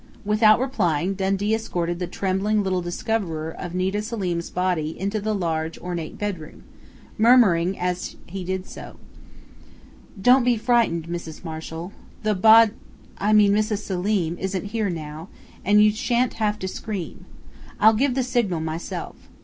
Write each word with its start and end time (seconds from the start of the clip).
Without 0.25 0.59
replying, 0.59 1.13
Dundee 1.13 1.53
escorted 1.53 1.99
the 1.99 2.07
trembling 2.07 2.63
little 2.63 2.81
discoverer 2.81 3.51
of 3.51 3.75
Nita 3.75 4.01
Selim's 4.01 4.49
body 4.49 4.99
into 4.99 5.19
the 5.21 5.35
large 5.35 5.77
ornate 5.77 6.17
bedroom, 6.17 6.63
murmuring 7.19 7.77
as 7.77 8.15
he 8.25 8.43
did 8.43 8.65
so: 8.65 8.95
"Don't 10.19 10.43
be 10.43 10.57
frightened, 10.57 11.05
Mrs. 11.07 11.43
Marshall. 11.45 11.93
The 12.23 12.33
bod 12.33 12.71
I 13.19 13.31
mean 13.31 13.53
Mrs. 13.53 13.83
Selim 13.83 14.39
isn't 14.39 14.65
here 14.73 14.89
now.... 14.89 15.27
And 15.63 15.83
you 15.83 15.91
shan't 15.91 16.33
have 16.41 16.57
to 16.57 16.67
scream. 16.67 17.27
I'll 17.79 17.93
give 17.93 18.15
the 18.15 18.23
signal 18.23 18.59
myself. 18.59 19.29